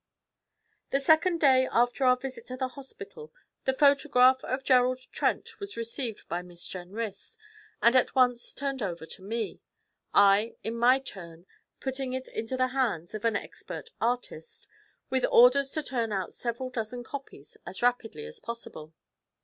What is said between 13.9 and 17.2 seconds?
'artist,' with orders to turn out several dozen